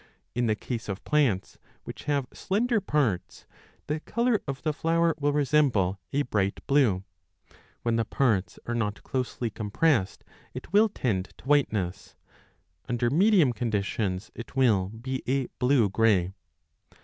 In 0.33 0.47
the 0.47 0.55
case 0.55 0.89
of 0.89 1.03
plants 1.03 1.59
which 1.83 2.05
have 2.05 2.25
slender 2.33 2.81
parts 2.81 3.45
the 3.85 3.99
colour 3.99 4.41
of 4.47 4.63
the 4.63 4.73
flower 4.73 5.13
will 5.19 5.31
resemble 5.31 5.99
a 6.11 6.23
bright 6.23 6.55
35 6.55 6.65
blue; 6.65 7.03
when 7.83 7.97
the 7.97 8.05
parts 8.05 8.57
arc 8.65 8.77
not 8.77 9.03
closely 9.03 9.51
compressed, 9.51 10.23
it 10.55 10.73
will 10.73 10.89
tend 10.89 11.25
to 11.37 11.45
whiteness; 11.45 12.15
under 12.89 13.11
medium 13.11 13.53
conditions 13.53 14.31
it 14.33 14.55
will 14.55 14.89
be 14.89 15.21
a 15.27 15.45
blue 15.59 15.87
grey. 15.87 16.33